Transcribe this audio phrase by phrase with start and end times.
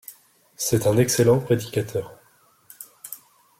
[0.55, 2.19] C'est un excellent prédicateur.